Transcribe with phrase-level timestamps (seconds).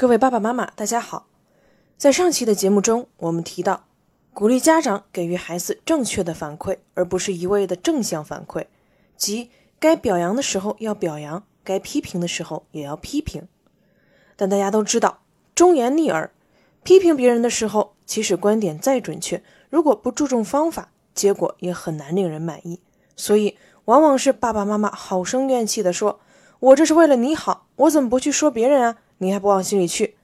[0.00, 1.26] 各位爸爸妈妈，大家好。
[1.96, 3.86] 在上期的节目中，我们提到，
[4.32, 8.66] 鼓励家长给予孩子正确的反馈，而不是一味的正向反馈，
[9.16, 9.50] 即
[9.80, 13.48] 该表扬的时候要表扬，该批评的时候也要批评。
[14.36, 15.18] 但大家都知道，
[15.56, 16.30] 忠言逆耳，
[16.84, 22.78] 批评别人的时候，即使观点再准确，如果不注重方法，结果也很难令人满意。
[23.16, 26.20] 所以，往往是爸爸妈妈好生怨气的说
[26.60, 30.16] ：“我这是为了你好，我怎么不去说别人啊？”你还不往心里去，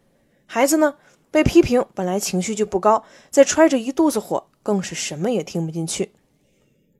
[0.46, 0.96] 孩子呢？
[1.30, 6.12] 被批评本来情绪就不高，再揣着一肚子火，更是什么也听不进去。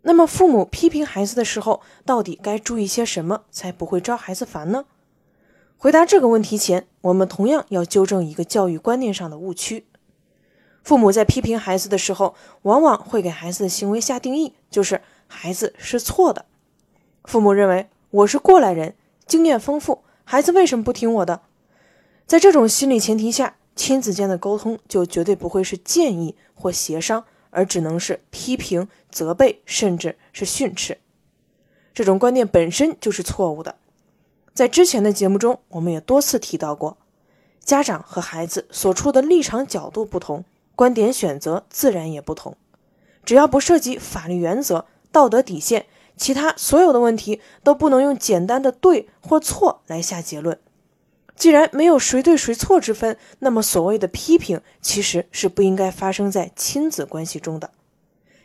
[0.03, 4.87] 那么，父母批评孩子的时候，到底该注意些什么，才不会招孩子烦呢？
[5.77, 9.87] 回答这个问题前，我们同样要纠正一个教育观念上的误区：
[10.83, 16.45] 父母在批评孩子的时候，往往会给孩子的行为下定义，就是孩子是错的。
[17.23, 21.42] 父母认为我是过来人，经验丰富，孩子为什么不听我的？
[22.27, 30.98] 在这种心理前提下，亲子间的沟通就绝对不会是建议或协商，而只能是批评、责备，甚至是训斥。
[31.92, 33.77] 这种观念本身就是错误的。
[34.55, 36.97] 在之前的节目中，我们也多次提到过，
[37.61, 40.44] 家长和孩子所处的立场角度不同，
[40.75, 42.56] 观点选择自然也不同。
[43.25, 50.59] 只要不涉及法律原则、道德底线，其他所有的问题都不能用简单的对或错来下结论。
[51.37, 57.71] 既然没有谁对谁错之分，那么所谓的批评其实是不应该发生在亲子关系中的。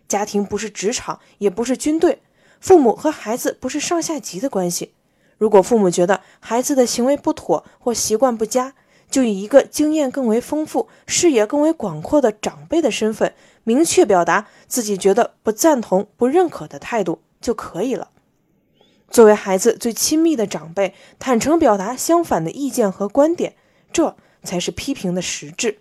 [0.07, 2.21] 家庭不是职场，也不是军队，
[2.59, 4.93] 父母和孩子不是上下级的关系。
[5.37, 8.73] 如果父母觉得孩子的行为不妥或习惯不佳，
[9.09, 18.09] 就以一个经验更为丰富、视野更为广阔的长辈的身份，明确表达自己觉得不赞同、不认可的态度就可以了。
[19.09, 23.55] 作为孩子最亲密的长辈，坦诚表达相反的意见和观点，
[23.91, 25.79] 这才是批评的实质。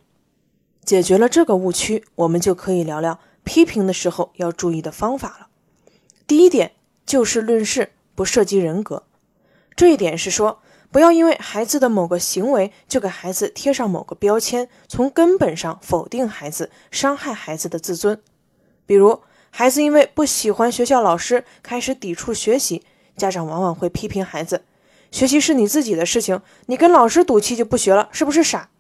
[0.84, 5.48] 解决了这个误区，我们就可以聊聊批评的时候要注意的方法了。
[6.26, 6.72] 第一点，
[7.04, 9.04] 就事论事，不涉及人格。
[9.76, 18.20] 这一点是说，不要因为孩子的某个行为就给孩子贴上某个标签，从根本上否定孩子，伤害孩子的自尊。
[18.86, 22.82] 比如，孩子因为不喜欢学校老师，开始抵触学习。
[23.18, 24.62] 家长往往会批评孩子
[25.10, 28.70] ：“学习是你自己的事情，你跟老师赌气就不学了，是不是傻？”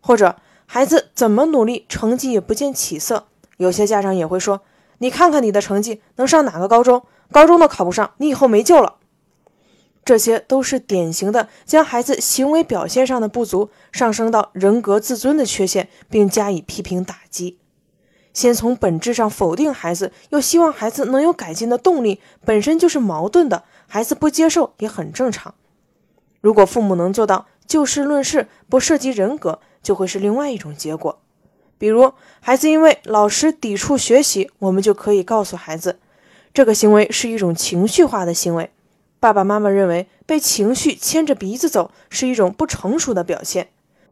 [0.00, 0.34] 或者
[0.66, 3.26] 孩子怎么努力，成绩也不见起色。
[3.58, 4.62] 有些家长也会说
[4.98, 7.04] ：“你看看你的成绩，能上哪个高中？
[7.30, 8.96] 高中都考不上，你以后没救了。”
[10.04, 17.58] 这些都是典型的将孩子行为表现上的不足上升到人格自尊的缺陷，并加以批评打击。
[18.32, 23.62] 先从本质上否定孩子，又希望孩子能有改进的动力，本身就是矛盾的。
[23.92, 25.54] 孩子不接受也很正常。
[26.40, 31.20] 如果父母能做到就事论事，不涉及人格，就会是另外一种结果。
[31.76, 35.98] 比如，孩子因为老师抵触学习，我们就可以告诉孩子，
[36.54, 38.70] 这个行为是一种情绪化的行为。
[39.20, 43.68] 爸爸妈妈认为被情绪牵着鼻子走是一种不成熟的表现。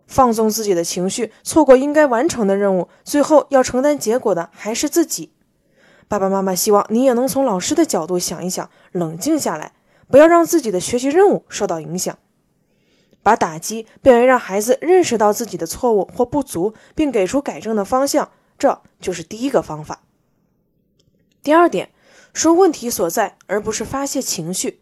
[0.07, 5.33] 放纵自己的情绪，错过应该完成的任务，最后要承担结果的还是自己。
[6.11, 9.75] 爸爸妈妈希望你也能从老师的角度想一想，冷静下来，
[10.09, 12.19] 不要让自己的学习任务受到影响。
[13.23, 20.03] 把打击变为让孩子认识到自己的错误或不足，并给出改正的方向，这就是第一个方法。
[21.45, 21.93] 第二点，
[22.35, 24.81] 说问题所在，而不是发泄情绪。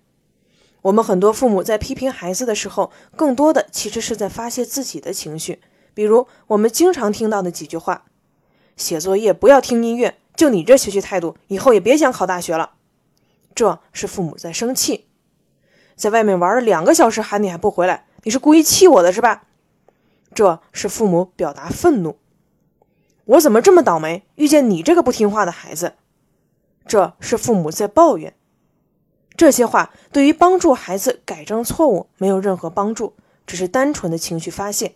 [0.81, 5.61] 我们很多父母在批评孩子的时候，更多的其实是在发泄自己的情绪。
[5.93, 8.07] 比如我们经常听到的几句话：
[8.79, 10.17] 写作业不要听音乐。
[10.39, 12.75] 就你这学习态度，以后也别想考大学了。
[13.57, 15.09] 这是父母在生气，
[15.97, 19.43] 在外面玩了两个小时，喊你还不回来，你是故意气我的是吧？
[20.33, 22.21] 这是父母表达愤怒。
[23.25, 25.95] 我怎么这么倒霉，遇见你这个不听话的孩子？
[26.87, 28.33] 这是父母在抱怨。
[29.37, 34.95] 这些话对于帮助孩子改正错误没有任何帮助，只是单纯的情绪发泄。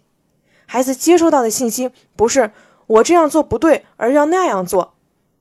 [0.67, 2.53] 孩子接收到的信息不是
[2.87, 4.95] 我这样做不对，而要那样做。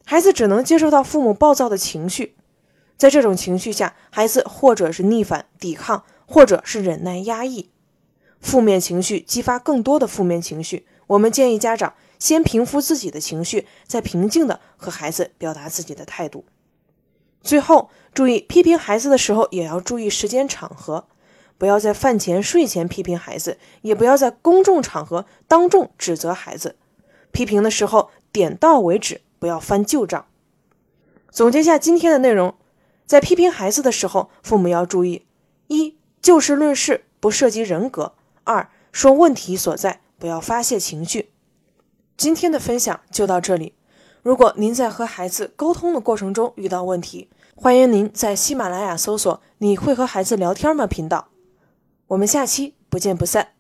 [0.06, 2.36] 孩子只能接受到父母暴躁的情绪，
[2.98, 7.70] 在这种情绪下，孩子或者是逆反抵抗，或者是忍耐压抑。
[8.40, 10.86] 负面情绪激发更多的负面情绪。
[11.08, 16.46] 我们建议家长先平复自己的情绪，再平静的和孩子表达自己的态度。
[17.42, 21.08] 最后，注意批评孩子的时候也要注意时间场合，
[21.58, 26.76] 不要在饭前、睡前批评孩子，也不要在公众场合当众指责孩子。
[27.32, 29.22] 批评的时候点到为止。
[29.42, 30.28] 不要翻旧账。
[31.32, 32.54] 总结下今天的内容，
[33.08, 35.26] 在批评孩子的时候，父母要注意：
[35.66, 41.32] 一、就事论事，不涉及人格；二、说问题所在，不要发泄情绪。
[42.16, 43.74] 今天的分享就到这里。
[44.22, 51.30] 如果您在和孩子沟通的过程中遇到问题，欢迎您在喜马拉雅搜索“你会和孩子聊天吗”频道。
[52.06, 53.54] 我们下期不见不散。